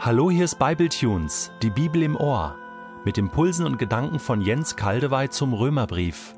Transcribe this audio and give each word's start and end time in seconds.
Hallo, 0.00 0.30
hier 0.30 0.44
ist 0.44 0.60
Bibletunes, 0.60 1.50
die 1.60 1.70
Bibel 1.70 2.04
im 2.04 2.14
Ohr, 2.14 2.54
mit 3.04 3.18
Impulsen 3.18 3.66
und 3.66 3.80
Gedanken 3.80 4.20
von 4.20 4.40
Jens 4.40 4.76
Kaldewey 4.76 5.28
zum 5.28 5.52
Römerbrief. 5.52 6.36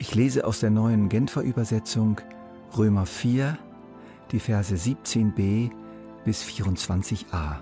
Ich 0.00 0.16
lese 0.16 0.44
aus 0.44 0.58
der 0.58 0.70
neuen 0.70 1.08
Genfer 1.08 1.42
Übersetzung 1.42 2.20
Römer 2.76 3.06
4, 3.06 3.56
die 4.32 4.40
Verse 4.40 4.74
17b 4.74 5.70
bis 6.24 6.42
24a. 6.42 7.58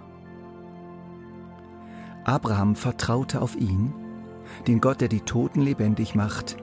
Abraham 2.24 2.74
vertraute 2.74 3.42
auf 3.42 3.54
ihn, 3.56 3.92
den 4.66 4.80
Gott, 4.80 5.02
der 5.02 5.08
die 5.08 5.20
Toten 5.20 5.60
lebendig 5.60 6.14
macht 6.14 6.56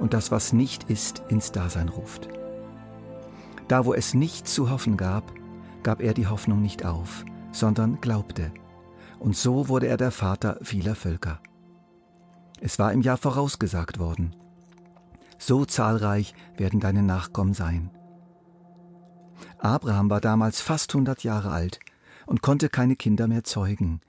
und 0.00 0.12
das, 0.12 0.32
was 0.32 0.52
nicht 0.52 0.90
ist, 0.90 1.22
ins 1.28 1.52
Dasein 1.52 1.88
ruft. 1.88 2.28
Da, 3.68 3.84
wo 3.84 3.94
es 3.94 4.12
nichts 4.12 4.52
zu 4.52 4.70
hoffen 4.70 4.96
gab, 4.96 5.22
gab 5.84 6.00
er 6.00 6.14
die 6.14 6.26
Hoffnung 6.26 6.60
nicht 6.60 6.84
auf, 6.84 7.24
sondern 7.54 8.00
glaubte. 8.00 8.52
Und 9.18 9.36
so 9.36 9.68
wurde 9.68 9.86
er 9.86 9.96
der 9.96 10.10
Vater 10.10 10.58
vieler 10.62 10.94
Völker. 10.94 11.40
Es 12.60 12.78
war 12.78 12.92
im 12.92 13.00
Jahr 13.00 13.16
vorausgesagt 13.16 13.98
worden. 13.98 14.34
So 15.38 15.64
zahlreich 15.64 16.34
werden 16.56 16.80
deine 16.80 17.02
Nachkommen 17.02 17.54
sein. 17.54 17.90
Abraham 19.58 20.10
war 20.10 20.20
damals 20.20 20.60
fast 20.60 20.92
hundert 20.92 21.24
Jahre 21.24 21.50
alt 21.50 21.80
und 22.26 22.42
konnte 22.42 22.68
keine 22.68 22.96
Kinder 22.96 23.28
mehr 23.28 23.44
zeugen. 23.44 24.00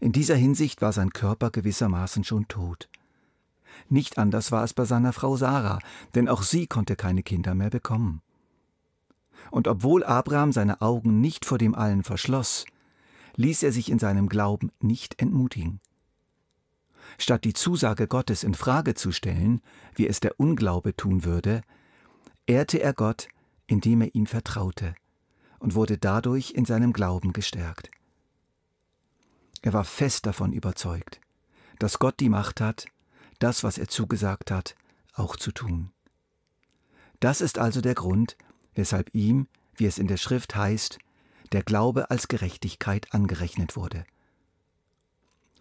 In 0.00 0.12
dieser 0.12 0.36
Hinsicht 0.36 0.82
war 0.82 0.92
sein 0.92 1.10
Körper 1.10 1.50
gewissermaßen 1.50 2.24
schon 2.24 2.48
tot. 2.48 2.88
Nicht 3.88 4.18
anders 4.18 4.52
war 4.52 4.64
es 4.64 4.74
bei 4.74 4.84
seiner 4.84 5.12
Frau 5.12 5.36
Sarah, 5.36 5.78
denn 6.14 6.28
auch 6.28 6.42
sie 6.42 6.66
konnte 6.66 6.96
keine 6.96 7.22
Kinder 7.22 7.54
mehr 7.54 7.70
bekommen. 7.70 8.22
Und 9.50 9.68
obwohl 9.68 10.04
Abraham 10.04 10.52
seine 10.52 10.80
Augen 10.80 11.20
nicht 11.20 11.44
vor 11.44 11.58
dem 11.58 11.74
Allen 11.74 12.02
verschloss, 12.02 12.64
ließ 13.36 13.62
er 13.62 13.72
sich 13.72 13.90
in 13.90 13.98
seinem 13.98 14.28
Glauben 14.28 14.70
nicht 14.80 15.20
entmutigen. 15.20 15.80
Statt 17.18 17.44
die 17.44 17.54
Zusage 17.54 18.06
Gottes 18.06 18.44
in 18.44 18.54
Frage 18.54 18.94
zu 18.94 19.12
stellen, 19.12 19.60
wie 19.94 20.06
es 20.06 20.20
der 20.20 20.38
Unglaube 20.38 20.94
tun 20.96 21.24
würde, 21.24 21.62
ehrte 22.46 22.78
er 22.78 22.92
Gott, 22.92 23.28
indem 23.66 24.02
er 24.02 24.14
ihm 24.14 24.26
vertraute 24.26 24.94
und 25.58 25.74
wurde 25.74 25.98
dadurch 25.98 26.52
in 26.52 26.64
seinem 26.64 26.92
Glauben 26.92 27.32
gestärkt. 27.32 27.90
Er 29.62 29.72
war 29.72 29.84
fest 29.84 30.26
davon 30.26 30.52
überzeugt, 30.52 31.20
dass 31.78 31.98
Gott 31.98 32.18
die 32.20 32.28
Macht 32.28 32.60
hat, 32.60 32.86
das, 33.38 33.62
was 33.62 33.78
er 33.78 33.88
zugesagt 33.88 34.50
hat, 34.50 34.74
auch 35.14 35.36
zu 35.36 35.52
tun. 35.52 35.92
Das 37.20 37.40
ist 37.40 37.58
also 37.58 37.80
der 37.80 37.94
Grund, 37.94 38.36
weshalb 38.74 39.14
ihm, 39.14 39.46
wie 39.74 39.86
es 39.86 39.98
in 39.98 40.06
der 40.06 40.16
Schrift 40.16 40.54
heißt, 40.54 40.98
der 41.52 41.62
Glaube 41.62 42.10
als 42.10 42.28
Gerechtigkeit 42.28 43.12
angerechnet 43.12 43.76
wurde. 43.76 44.04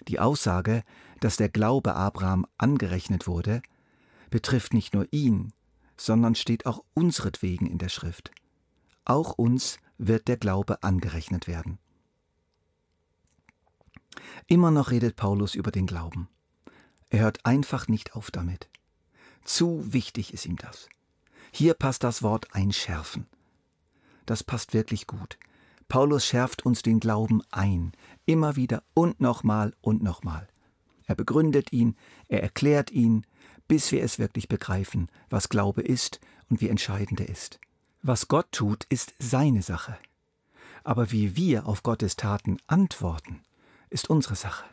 Die 0.07 0.19
Aussage, 0.19 0.83
dass 1.19 1.37
der 1.37 1.49
Glaube 1.49 1.95
Abraham 1.95 2.45
angerechnet 2.57 3.27
wurde, 3.27 3.61
betrifft 4.29 4.73
nicht 4.73 4.93
nur 4.93 5.07
ihn, 5.11 5.53
sondern 5.97 6.35
steht 6.35 6.65
auch 6.65 6.83
unsretwegen 6.93 7.67
in 7.67 7.77
der 7.77 7.89
Schrift. 7.89 8.31
Auch 9.05 9.33
uns 9.33 9.79
wird 9.97 10.27
der 10.27 10.37
Glaube 10.37 10.83
angerechnet 10.83 11.47
werden. 11.47 11.79
Immer 14.47 14.71
noch 14.71 14.91
redet 14.91 15.15
Paulus 15.15 15.55
über 15.55 15.71
den 15.71 15.87
Glauben. 15.87 16.29
Er 17.09 17.21
hört 17.21 17.45
einfach 17.45 17.87
nicht 17.87 18.15
auf 18.15 18.31
damit. 18.31 18.69
Zu 19.43 19.93
wichtig 19.93 20.33
ist 20.33 20.45
ihm 20.45 20.57
das. 20.57 20.89
Hier 21.51 21.73
passt 21.73 22.03
das 22.03 22.23
Wort 22.23 22.53
einschärfen. 22.53 23.27
Das 24.25 24.43
passt 24.43 24.73
wirklich 24.73 25.07
gut. 25.07 25.37
Paulus 25.87 26.25
schärft 26.25 26.65
uns 26.65 26.83
den 26.83 26.99
Glauben 26.99 27.41
ein, 27.49 27.93
immer 28.25 28.55
wieder 28.55 28.83
und 28.93 29.19
nochmal 29.19 29.73
und 29.81 30.03
nochmal. 30.03 30.47
Er 31.05 31.15
begründet 31.15 31.73
ihn, 31.73 31.95
er 32.27 32.43
erklärt 32.43 32.91
ihn, 32.91 33.25
bis 33.67 33.91
wir 33.91 34.03
es 34.03 34.19
wirklich 34.19 34.47
begreifen, 34.47 35.09
was 35.29 35.49
Glaube 35.49 35.81
ist 35.81 36.19
und 36.49 36.61
wie 36.61 36.69
entscheidend 36.69 37.19
er 37.19 37.29
ist. 37.29 37.59
Was 38.03 38.27
Gott 38.27 38.51
tut, 38.51 38.85
ist 38.89 39.13
seine 39.17 39.63
Sache. 39.63 39.97
Aber 40.83 41.11
wie 41.11 41.35
wir 41.35 41.65
auf 41.65 41.83
Gottes 41.83 42.15
Taten 42.15 42.57
antworten, 42.67 43.41
ist 43.89 44.09
unsere 44.09 44.35
Sache. 44.35 44.65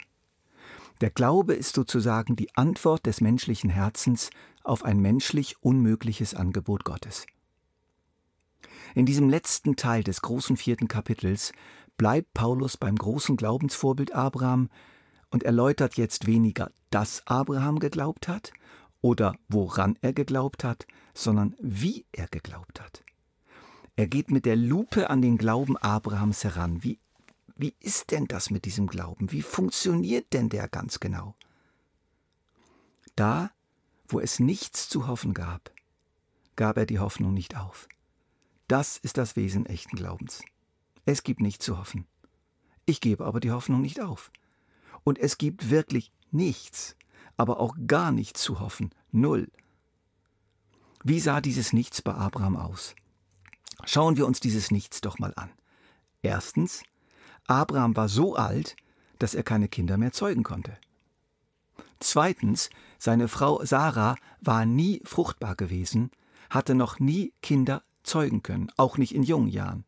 Der 1.00 1.10
Glaube 1.10 1.54
ist 1.54 1.74
sozusagen 1.74 2.36
die 2.36 2.54
Antwort 2.56 3.06
des 3.06 3.20
menschlichen 3.20 3.70
Herzens 3.70 4.30
auf 4.64 4.84
ein 4.84 4.98
menschlich 4.98 5.56
unmögliches 5.62 6.34
Angebot 6.34 6.84
Gottes. 6.84 7.26
In 8.94 9.04
diesem 9.04 9.28
letzten 9.28 9.76
Teil 9.76 10.02
des 10.02 10.22
großen 10.22 10.56
vierten 10.56 10.88
Kapitels 10.88 11.52
bleibt 11.98 12.32
Paulus 12.34 12.76
beim 12.76 12.96
großen 12.96 13.36
Glaubensvorbild 13.36 14.14
Abraham 14.14 14.70
und 15.30 15.42
erläutert 15.42 15.96
jetzt 15.96 16.26
weniger, 16.26 16.70
dass 16.90 17.22
Abraham 17.26 17.78
geglaubt 17.78 18.28
hat 18.28 18.52
oder 19.02 19.36
woran 19.48 19.98
er 20.00 20.12
geglaubt 20.12 20.64
hat, 20.64 20.86
sondern 21.14 21.54
wie 21.60 22.06
er 22.12 22.26
geglaubt 22.28 22.80
hat. 22.80 23.04
Er 23.96 24.06
geht 24.06 24.30
mit 24.30 24.44
der 24.44 24.56
Lupe 24.56 25.10
an 25.10 25.22
den 25.22 25.38
Glauben 25.38 25.76
Abrahams 25.76 26.44
heran. 26.44 26.82
Wie 26.82 27.00
wie 27.56 27.74
ist 27.80 28.10
denn 28.10 28.26
das 28.26 28.50
mit 28.50 28.64
diesem 28.66 28.86
Glauben? 28.86 29.32
Wie 29.32 29.42
funktioniert 29.42 30.32
denn 30.32 30.48
der 30.50 30.68
ganz 30.68 31.00
genau? 31.00 31.34
Da, 33.14 33.50
wo 34.08 34.20
es 34.20 34.38
nichts 34.38 34.88
zu 34.88 35.06
hoffen 35.06 35.32
gab, 35.32 35.72
gab 36.54 36.76
er 36.76 36.86
die 36.86 36.98
Hoffnung 36.98 37.32
nicht 37.32 37.56
auf. 37.56 37.88
Das 38.68 38.98
ist 38.98 39.16
das 39.16 39.36
Wesen 39.36 39.64
echten 39.66 39.96
Glaubens. 39.96 40.42
Es 41.06 41.22
gibt 41.22 41.40
nichts 41.40 41.64
zu 41.64 41.78
hoffen. 41.78 42.06
Ich 42.84 43.00
gebe 43.00 43.24
aber 43.24 43.40
die 43.40 43.52
Hoffnung 43.52 43.80
nicht 43.80 44.00
auf. 44.00 44.30
Und 45.02 45.18
es 45.18 45.38
gibt 45.38 45.70
wirklich 45.70 46.12
nichts, 46.30 46.96
aber 47.36 47.58
auch 47.58 47.74
gar 47.86 48.12
nichts 48.12 48.42
zu 48.42 48.60
hoffen. 48.60 48.90
Null. 49.12 49.50
Wie 51.04 51.20
sah 51.20 51.40
dieses 51.40 51.72
Nichts 51.72 52.02
bei 52.02 52.12
Abraham 52.12 52.56
aus? 52.56 52.94
Schauen 53.84 54.16
wir 54.16 54.26
uns 54.26 54.40
dieses 54.40 54.70
Nichts 54.70 55.00
doch 55.00 55.18
mal 55.18 55.32
an. 55.36 55.50
Erstens, 56.22 56.82
Abraham 57.46 57.96
war 57.96 58.08
so 58.08 58.36
alt, 58.36 58.76
dass 59.18 59.34
er 59.34 59.42
keine 59.42 59.68
Kinder 59.68 59.96
mehr 59.96 60.12
zeugen 60.12 60.42
konnte. 60.42 60.76
Zweitens, 62.00 62.70
seine 62.98 63.28
Frau 63.28 63.64
Sarah 63.64 64.16
war 64.40 64.66
nie 64.66 65.00
fruchtbar 65.04 65.56
gewesen, 65.56 66.10
hatte 66.50 66.74
noch 66.74 66.98
nie 66.98 67.32
Kinder 67.42 67.82
zeugen 68.02 68.42
können, 68.42 68.70
auch 68.76 68.98
nicht 68.98 69.14
in 69.14 69.22
jungen 69.22 69.48
Jahren. 69.48 69.84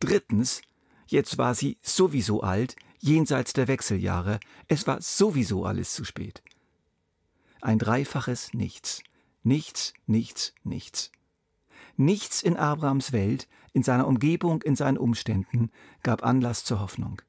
Drittens, 0.00 0.60
jetzt 1.06 1.38
war 1.38 1.54
sie 1.54 1.78
sowieso 1.82 2.42
alt, 2.42 2.76
jenseits 2.98 3.52
der 3.52 3.68
Wechseljahre, 3.68 4.40
es 4.68 4.86
war 4.86 5.00
sowieso 5.00 5.64
alles 5.64 5.94
zu 5.94 6.04
spät. 6.04 6.42
Ein 7.60 7.78
dreifaches 7.78 8.52
Nichts. 8.52 9.02
Nichts, 9.42 9.94
nichts, 10.06 10.54
nichts. 10.64 11.12
Nichts 11.96 12.42
in 12.42 12.56
Abrahams 12.56 13.12
Welt, 13.12 13.48
in 13.72 13.82
seiner 13.82 14.06
Umgebung, 14.06 14.62
in 14.62 14.76
seinen 14.76 14.98
Umständen 14.98 15.70
gab 16.02 16.24
Anlass 16.24 16.64
zur 16.64 16.80
Hoffnung. 16.80 17.22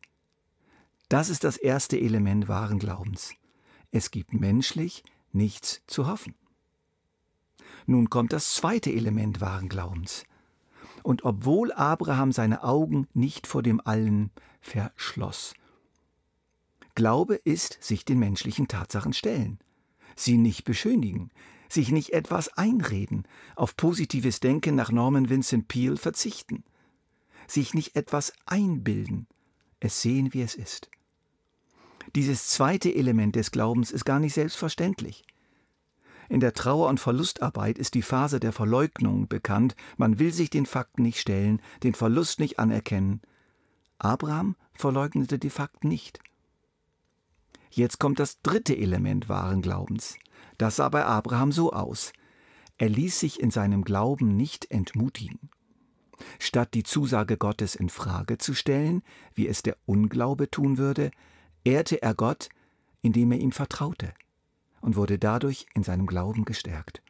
Das 1.09 1.29
ist 1.29 1.43
das 1.43 1.57
erste 1.57 1.99
Element 1.99 2.47
wahren 2.47 2.79
Glaubens. 2.79 3.33
Es 3.91 4.11
gibt 4.11 4.33
menschlich 4.33 5.03
nichts 5.31 5.81
zu 5.87 6.07
hoffen. 6.07 6.35
Nun 7.85 8.09
kommt 8.09 8.33
das 8.33 8.55
zweite 8.55 8.91
Element 8.91 9.39
wahren 9.39 9.69
Glaubens. 9.69 10.25
Und 11.03 11.23
obwohl 11.23 11.71
Abraham 11.71 12.33
seine 12.33 12.63
Augen 12.63 13.07
nicht 13.13 13.47
vor 13.47 13.63
dem 13.63 13.79
Allen 13.79 14.31
verschloss, 14.59 15.53
Glaube 16.95 17.35
ist 17.35 17.77
sich 17.81 18.03
den 18.03 18.19
menschlichen 18.19 18.67
Tatsachen 18.67 19.13
stellen, 19.13 19.59
sie 20.15 20.37
nicht 20.37 20.65
beschönigen, 20.65 21.29
sich 21.69 21.91
nicht 21.91 22.13
etwas 22.13 22.49
einreden, 22.57 23.27
auf 23.55 23.75
positives 23.75 24.39
Denken 24.39 24.75
nach 24.75 24.91
Norman 24.91 25.29
Vincent 25.29 25.67
Peale 25.67 25.97
verzichten, 25.97 26.63
sich 27.47 27.73
nicht 27.73 27.95
etwas 27.95 28.33
einbilden, 28.45 29.27
es 29.79 30.01
sehen, 30.01 30.33
wie 30.33 30.41
es 30.41 30.55
ist. 30.55 30.89
Dieses 32.15 32.47
zweite 32.47 32.93
Element 32.93 33.35
des 33.35 33.51
Glaubens 33.51 33.91
ist 33.91 34.05
gar 34.05 34.19
nicht 34.19 34.33
selbstverständlich. 34.33 35.23
In 36.29 36.39
der 36.39 36.53
Trauer- 36.53 36.89
und 36.89 36.99
Verlustarbeit 36.99 37.77
ist 37.77 37.93
die 37.93 38.01
Phase 38.01 38.39
der 38.39 38.51
Verleugnung 38.51 39.27
bekannt, 39.27 39.75
man 39.95 40.19
will 40.19 40.33
sich 40.33 40.49
den 40.49 40.65
Fakten 40.65 41.03
nicht 41.03 41.19
stellen, 41.19 41.61
den 41.83 41.93
Verlust 41.93 42.39
nicht 42.39 42.59
anerkennen. 42.59 43.21
Abraham 43.97 44.55
verleugnete 44.73 45.39
die 45.39 45.49
Fakten 45.49 45.87
nicht. 45.87 46.19
Jetzt 47.77 47.99
kommt 47.99 48.17
das 48.17 48.41
dritte 48.41 48.75
Element 48.75 49.29
wahren 49.29 49.61
Glaubens. 49.61 50.17
Das 50.57 50.77
sah 50.77 50.89
bei 50.89 51.05
Abraham 51.05 51.51
so 51.51 51.73
aus. 51.73 52.11
Er 52.79 52.89
ließ 52.89 53.19
sich 53.19 53.39
in 53.39 53.51
seinem 53.51 53.83
Glauben 53.83 54.35
nicht 54.35 54.71
entmutigen. 54.71 55.51
Statt 56.39 56.73
die 56.73 56.81
Zusage 56.81 57.37
Gottes 57.37 57.75
in 57.75 57.89
Frage 57.89 58.39
zu 58.39 58.55
stellen, 58.55 59.03
wie 59.35 59.47
es 59.47 59.61
der 59.61 59.77
Unglaube 59.85 60.49
tun 60.49 60.79
würde, 60.79 61.11
ehrte 61.63 62.01
er 62.01 62.15
Gott, 62.15 62.49
indem 63.03 63.31
er 63.31 63.37
ihm 63.37 63.51
vertraute 63.51 64.11
und 64.81 64.95
wurde 64.95 65.19
dadurch 65.19 65.67
in 65.75 65.83
seinem 65.83 66.07
Glauben 66.07 66.45
gestärkt. 66.45 67.03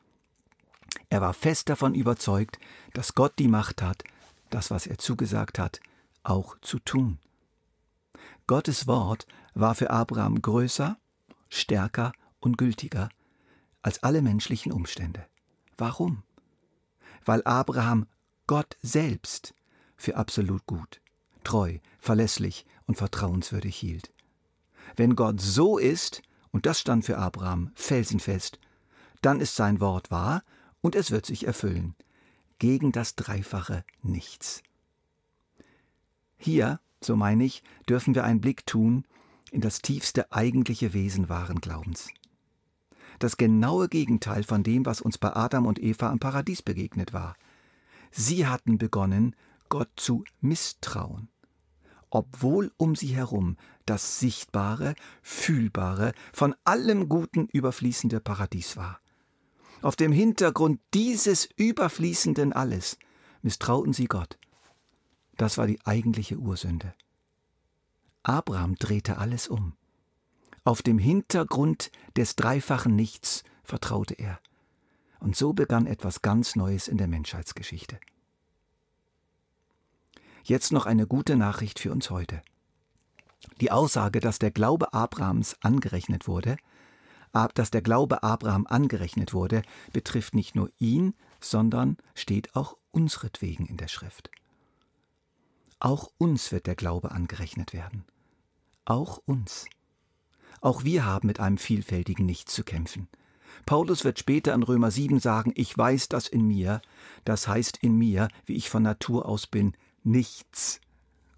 Er 1.10 1.22
war 1.22 1.34
fest 1.34 1.69
davon 1.69 1.96
überzeugt, 1.96 2.60
dass 2.94 3.16
Gott 3.16 3.40
die 3.40 3.48
Macht 3.48 3.81
hat, 3.81 4.04
das, 4.50 4.69
was 4.69 4.86
er 4.86 4.98
zugesagt 4.98 5.60
hat, 5.60 5.80
auch 6.24 6.60
zu 6.60 6.80
tun. 6.80 7.19
Gottes 8.47 8.88
Wort 8.88 9.27
war 9.53 9.75
für 9.75 9.89
Abraham 9.89 10.41
größer, 10.41 10.97
stärker 11.49 12.13
und 12.39 12.57
gültiger 12.57 13.09
als 13.81 14.03
alle 14.03 14.21
menschlichen 14.21 14.71
Umstände. 14.71 15.25
Warum? 15.77 16.23
Weil 17.25 17.44
Abraham 17.44 18.07
Gott 18.47 18.77
selbst 18.81 19.53
für 19.97 20.15
absolut 20.15 20.65
gut, 20.65 21.01
treu, 21.44 21.79
verlässlich 21.99 22.65
und 22.85 22.95
vertrauenswürdig 22.95 23.75
hielt. 23.75 24.13
Wenn 24.95 25.17
Gott 25.17 25.41
so 25.41 25.77
ist, 25.77 26.21
und 26.51 26.65
das 26.65 26.79
stand 26.79 27.03
für 27.03 27.17
Abraham 27.17 27.71
felsenfest, 27.75 28.59
dann 29.21 29.41
ist 29.41 29.57
sein 29.57 29.81
Wort 29.81 30.09
wahr 30.09 30.44
und 30.79 30.95
es 30.95 31.11
wird 31.11 31.25
sich 31.25 31.45
erfüllen. 31.45 31.95
Gegen 32.59 32.94
das 32.94 33.15
Dreifache 33.15 33.83
nichts. 34.01 34.63
Hier, 36.38 36.79
so 37.01 37.15
meine 37.15 37.44
ich, 37.44 37.63
dürfen 37.88 38.15
wir 38.15 38.23
einen 38.23 38.41
Blick 38.41 38.65
tun 38.65 39.05
in 39.51 39.61
das 39.61 39.81
tiefste 39.81 40.31
eigentliche 40.31 40.94
Wesen 40.94 41.29
wahren 41.29 41.61
Glaubens. 41.61 42.09
Das 43.19 43.38
genaue 43.38 43.88
Gegenteil 43.88 44.44
von 44.44 44.63
dem, 44.63 44.85
was 44.85 45.01
uns 45.01 45.17
bei 45.17 45.35
Adam 45.35 45.65
und 45.65 45.81
Eva 45.81 46.11
im 46.11 46.19
Paradies 46.19 46.61
begegnet 46.61 47.13
war. 47.13 47.35
Sie 48.11 48.45
hatten 48.45 48.77
begonnen, 48.77 49.35
Gott 49.69 49.89
zu 49.95 50.23
misstrauen, 50.39 51.29
obwohl 52.09 52.71
um 52.77 52.95
sie 52.95 53.15
herum 53.15 53.57
das 53.85 54.19
sichtbare, 54.19 54.95
fühlbare, 55.21 56.13
von 56.33 56.55
allem 56.63 57.09
Guten 57.09 57.47
überfließende 57.47 58.19
Paradies 58.19 58.77
war. 58.77 58.99
Auf 59.81 59.95
dem 59.95 60.11
Hintergrund 60.11 60.79
dieses 60.94 61.47
überfließenden 61.55 62.53
Alles 62.53 62.97
misstrauten 63.41 63.94
sie 63.94 64.05
Gott. 64.05 64.38
Das 65.38 65.57
war 65.57 65.68
die 65.68 65.80
eigentliche 65.86 66.38
Ursünde. 66.38 66.94
Abraham 68.24 68.75
drehte 68.75 69.18
alles 69.19 69.48
um. 69.48 69.74
Auf 70.63 70.81
dem 70.81 71.00
Hintergrund 71.00 71.92
des 72.18 72.36
dreifachen 72.36 72.95
Nichts 72.95 73.44
vertraute 73.63 74.16
er. 74.16 74.39
Und 75.19 75.36
so 75.36 75.54
begann 75.54 75.88
etwas 75.88 76.22
ganz 76.22 76.56
Neues 76.56 76.88
in 76.88 76.98
der 76.98 77.07
Menschheitsgeschichte. 77.07 78.00
Jetzt 80.44 80.72
noch 80.72 80.86
eine 80.86 81.07
gute 81.07 81.36
Nachricht 81.36 81.80
für 81.80 81.92
uns 81.92 82.10
heute. 82.10 82.42
Die 83.62 83.72
Aussage, 83.72 84.19
dass 84.19 84.40
der 84.40 84.51
Glaube 84.51 84.94
Abrahams 84.94 85.56
angerechnet 85.62 86.28
wurde, 86.28 86.57
dass 87.54 87.72
der 87.72 87.81
Glaube 87.81 88.24
Abraham 88.24 88.66
angerechnet 88.68 89.33
wurde, 89.33 89.62
betrifft 89.94 90.36
nicht 90.36 90.56
nur 90.56 90.69
ihn, 90.80 91.13
sondern 91.40 91.98
steht 92.16 92.56
auch 92.56 92.78
unsretwegen 92.92 93.66
in 93.66 93.78
der 93.78 93.88
Schrift. 93.88 94.30
Auch 95.79 96.12
uns 96.18 96.51
wird 96.51 96.65
der 96.65 96.75
Glaube 96.75 97.12
angerechnet 97.12 97.74
werden. 97.74 98.06
Auch 98.85 99.21
uns. 99.25 99.65
Auch 100.62 100.83
wir 100.83 101.06
haben 101.06 101.27
mit 101.27 101.39
einem 101.39 101.57
vielfältigen 101.57 102.25
Nichts 102.25 102.53
zu 102.53 102.63
kämpfen. 102.63 103.07
Paulus 103.65 104.03
wird 104.03 104.18
später 104.18 104.53
in 104.53 104.63
Römer 104.63 104.91
7 104.91 105.19
sagen, 105.19 105.51
ich 105.56 105.77
weiß, 105.77 106.09
dass 106.09 106.27
in 106.27 106.47
mir, 106.47 106.81
das 107.25 107.47
heißt 107.47 107.77
in 107.77 107.97
mir, 107.97 108.27
wie 108.45 108.56
ich 108.56 108.69
von 108.69 108.83
Natur 108.83 109.27
aus 109.27 109.45
bin, 109.45 109.75
nichts 110.03 110.79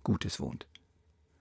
Gutes 0.03 0.39
wohnt. 0.39 0.68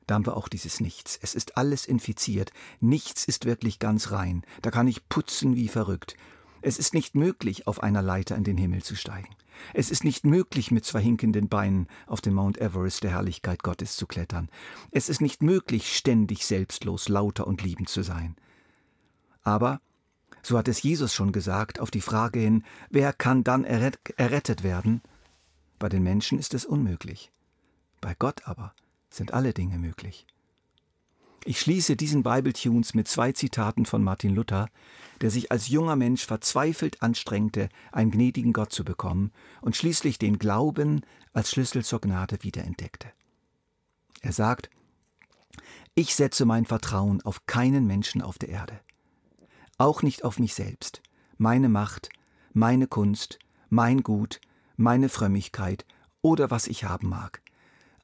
Da 0.07 0.15
haben 0.15 0.27
wir 0.27 0.37
auch 0.37 0.49
dieses 0.49 0.81
Nichts. 0.81 1.19
Es 1.21 1.35
ist 1.35 1.59
alles 1.59 1.85
infiziert. 1.85 2.53
Nichts 2.81 3.27
ist 3.27 3.45
wirklich 3.45 3.79
ganz 3.79 4.11
rein. 4.11 4.43
Da 4.63 4.71
kann 4.71 4.89
ich 4.89 5.09
putzen 5.09 5.55
wie 5.55 5.69
verrückt. 5.69 6.17
Es 6.61 6.79
ist 6.79 6.95
nicht 6.95 7.15
möglich, 7.15 7.67
auf 7.67 7.83
einer 7.83 8.03
Leiter 8.03 8.37
in 8.37 8.45
den 8.45 8.57
Himmel 8.57 8.83
zu 8.83 8.97
steigen. 8.97 9.29
Es 9.75 9.91
ist 9.91 10.05
nicht 10.05 10.25
möglich, 10.25 10.71
mit 10.71 10.85
zwei 10.85 11.01
hinkenden 11.01 11.49
Beinen 11.49 11.89
auf 12.07 12.21
den 12.21 12.35
Mount 12.35 12.59
Everest 12.59 13.03
der 13.03 13.13
Herrlichkeit 13.13 13.63
Gottes 13.63 13.97
zu 13.97 14.07
klettern. 14.07 14.49
Es 14.91 15.09
ist 15.09 15.21
nicht 15.21 15.43
möglich, 15.43 15.97
ständig 15.97 16.47
selbstlos, 16.47 17.09
lauter 17.09 17.47
und 17.47 17.63
liebend 17.63 17.89
zu 17.89 18.03
sein. 18.03 18.37
Aber, 19.43 19.81
so 20.43 20.59
hat 20.59 20.69
es 20.69 20.83
Jesus 20.83 21.15
schon 21.15 21.33
gesagt, 21.33 21.81
auf 21.81 21.91
die 21.91 22.01
Frage 22.01 22.39
hin, 22.41 22.65
wer 22.91 23.13
kann 23.13 23.45
dann 23.45 23.65
errettet 23.65 24.63
werden? 24.63 25.03
Bei 25.79 25.89
den 25.89 26.03
Menschen 26.03 26.39
ist 26.39 26.55
es 26.55 26.65
unmöglich. 26.65 27.31
Bei 28.01 28.15
Gott 28.19 28.47
aber 28.47 28.75
sind 29.11 29.33
alle 29.33 29.53
Dinge 29.53 29.79
möglich. 29.79 30.27
Ich 31.45 31.61
schließe 31.61 31.97
diesen 31.97 32.23
Bible 32.23 32.53
Tunes 32.53 32.95
mit 32.95 33.09
zwei 33.09 33.33
Zitaten 33.33 33.87
von 33.87 34.03
Martin 34.03 34.35
Luther, 34.35 34.69
der 35.21 35.31
sich 35.31 35.51
als 35.51 35.69
junger 35.69 35.97
Mensch 35.97 36.27
verzweifelt 36.27 37.03
anstrengte, 37.03 37.69
einen 37.93 38.11
gnädigen 38.11 38.53
Gott 38.53 38.73
zu 38.73 38.85
bekommen 38.85 39.33
und 39.61 39.77
schließlich 39.77 40.19
den 40.19 40.39
Glauben 40.39 41.03
als 41.33 41.51
Schlüssel 41.51 41.85
zur 41.85 42.01
Gnade 42.01 42.39
wiederentdeckte. 42.43 43.13
Er 44.21 44.33
sagt, 44.33 44.69
ich 45.95 46.15
setze 46.15 46.45
mein 46.45 46.65
Vertrauen 46.65 47.23
auf 47.23 47.47
keinen 47.47 47.87
Menschen 47.87 48.21
auf 48.23 48.39
der 48.39 48.51
Erde, 48.51 48.81
auch 49.79 50.03
nicht 50.03 50.25
auf 50.25 50.39
mich 50.39 50.55
selbst, 50.55 51.03
meine 51.39 51.69
Macht, 51.69 52.09
meine 52.53 52.87
Kunst, 52.87 53.39
mein 53.71 54.03
Gut, 54.03 54.41
meine 54.77 55.09
Frömmigkeit 55.09 55.87
oder 56.21 56.51
was 56.51 56.67
ich 56.67 56.85
haben 56.85 57.09
mag, 57.09 57.43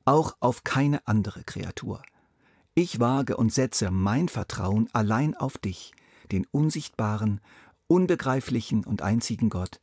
auch 0.04 0.36
auf 0.40 0.64
keine 0.64 1.06
andere 1.06 1.44
Kreatur. 1.44 2.02
Ich 2.74 2.98
wage 2.98 3.36
und 3.36 3.52
setze 3.52 3.90
mein 3.92 4.28
Vertrauen 4.28 4.88
allein 4.92 5.36
auf 5.36 5.58
dich, 5.58 5.92
den 6.32 6.44
unsichtbaren, 6.50 7.40
unbegreiflichen 7.86 8.84
und 8.84 9.02
einzigen 9.02 9.48
Gott, 9.48 9.78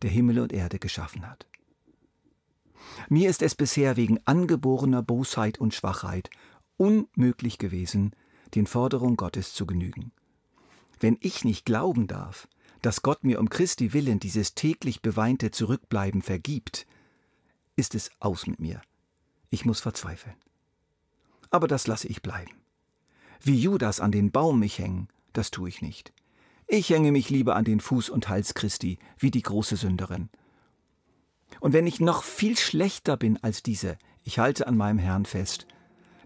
der 0.00 0.10
Himmel 0.10 0.40
und 0.40 0.52
Erde 0.52 0.78
geschaffen 0.78 1.28
hat. 1.28 1.46
Mir 3.10 3.28
ist 3.28 3.42
es 3.42 3.54
bisher 3.54 3.96
wegen 3.96 4.18
angeborener 4.24 5.02
Bosheit 5.02 5.58
und 5.58 5.74
Schwachheit 5.74 6.30
unmöglich 6.78 7.58
gewesen, 7.58 8.16
den 8.54 8.66
Forderungen 8.66 9.16
Gottes 9.16 9.52
zu 9.52 9.66
genügen. 9.66 10.12
Wenn 10.98 11.18
ich 11.20 11.44
nicht 11.44 11.66
glauben 11.66 12.06
darf, 12.06 12.48
dass 12.80 13.02
Gott 13.02 13.22
mir 13.22 13.38
um 13.38 13.50
Christi 13.50 13.92
willen 13.92 14.18
dieses 14.18 14.54
täglich 14.54 15.02
beweinte 15.02 15.50
Zurückbleiben 15.50 16.22
vergibt, 16.22 16.86
ist 17.76 17.94
es 17.94 18.10
aus 18.18 18.46
mit 18.46 18.60
mir. 18.60 18.80
Ich 19.50 19.66
muss 19.66 19.80
verzweifeln. 19.80 20.36
Aber 21.50 21.68
das 21.68 21.86
lasse 21.86 22.08
ich 22.08 22.22
bleiben. 22.22 22.52
Wie 23.40 23.58
Judas 23.58 24.00
an 24.00 24.12
den 24.12 24.30
Baum 24.30 24.60
mich 24.60 24.78
hängen, 24.78 25.08
das 25.32 25.50
tue 25.50 25.68
ich 25.68 25.82
nicht. 25.82 26.12
Ich 26.66 26.90
hänge 26.90 27.10
mich 27.10 27.30
lieber 27.30 27.56
an 27.56 27.64
den 27.64 27.80
Fuß 27.80 28.10
und 28.10 28.28
Hals 28.28 28.54
Christi, 28.54 28.98
wie 29.18 29.30
die 29.30 29.42
große 29.42 29.76
Sünderin. 29.76 30.28
Und 31.58 31.72
wenn 31.72 31.86
ich 31.86 32.00
noch 32.00 32.22
viel 32.22 32.56
schlechter 32.56 33.16
bin 33.16 33.42
als 33.42 33.62
diese, 33.62 33.98
ich 34.22 34.38
halte 34.38 34.66
an 34.66 34.76
meinem 34.76 34.98
Herrn 34.98 35.24
fest, 35.24 35.66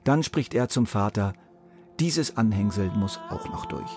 dann 0.05 0.23
spricht 0.23 0.53
er 0.53 0.69
zum 0.69 0.87
Vater, 0.87 1.33
dieses 1.99 2.37
Anhängsel 2.37 2.91
muss 2.91 3.19
auch 3.31 3.49
noch 3.49 3.67
durch. 3.67 3.91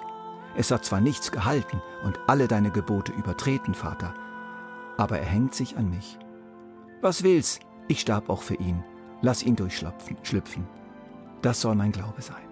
Es 0.55 0.72
hat 0.72 0.86
zwar 0.86 1.01
nichts 1.01 1.31
gehalten 1.31 1.81
und 2.03 2.19
alle 2.27 2.48
deine 2.48 2.72
Gebote 2.72 3.12
übertreten, 3.12 3.74
Vater, 3.74 4.13
aber 4.98 5.19
er 5.19 5.25
hängt 5.25 5.53
sich 5.53 5.75
an 5.75 5.89
mich. 5.89 6.17
Was 7.01 7.24
will's? 7.24 7.60
Ich 7.88 8.00
starb 8.01 8.29
auch 8.29 8.41
für 8.41 8.55
ihn. 8.55 8.84
Lass 9.22 9.43
ihn 9.43 9.55
durchschlüpfen. 9.55 10.67
Das 11.41 11.62
soll 11.62 11.75
mein 11.75 11.91
Glaube 11.91 12.22
sein. 12.22 12.46